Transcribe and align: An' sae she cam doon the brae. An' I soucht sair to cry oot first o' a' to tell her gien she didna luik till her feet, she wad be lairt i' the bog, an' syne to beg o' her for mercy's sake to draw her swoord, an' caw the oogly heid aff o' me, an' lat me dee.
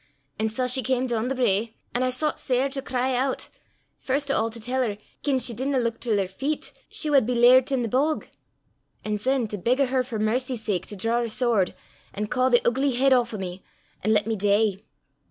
An' 0.39 0.49
sae 0.49 0.65
she 0.67 0.81
cam 0.81 1.05
doon 1.05 1.27
the 1.27 1.35
brae. 1.35 1.75
An' 1.93 2.01
I 2.01 2.09
soucht 2.09 2.39
sair 2.39 2.69
to 2.69 2.81
cry 2.81 3.13
oot 3.29 3.49
first 3.99 4.31
o' 4.31 4.45
a' 4.47 4.49
to 4.49 4.59
tell 4.59 4.81
her 4.81 4.97
gien 5.21 5.37
she 5.37 5.53
didna 5.53 5.77
luik 5.77 5.99
till 5.99 6.17
her 6.17 6.27
feet, 6.27 6.73
she 6.89 7.11
wad 7.11 7.27
be 7.27 7.35
lairt 7.35 7.71
i' 7.71 7.79
the 7.83 7.87
bog, 7.87 8.25
an' 9.05 9.19
syne 9.19 9.47
to 9.49 9.59
beg 9.59 9.79
o' 9.79 9.85
her 9.85 10.01
for 10.03 10.17
mercy's 10.17 10.63
sake 10.63 10.87
to 10.87 10.95
draw 10.95 11.19
her 11.19 11.27
swoord, 11.29 11.75
an' 12.15 12.25
caw 12.25 12.49
the 12.49 12.63
oogly 12.67 12.95
heid 12.97 13.13
aff 13.13 13.31
o' 13.35 13.37
me, 13.37 13.61
an' 14.03 14.11
lat 14.11 14.25
me 14.25 14.35
dee. 14.35 14.83